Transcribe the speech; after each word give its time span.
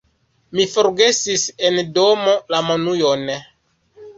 Mi 0.59 0.63
forgesis 0.71 1.45
en 1.69 1.77
domo 1.99 2.33
la 2.55 2.63
monujon. 2.71 3.31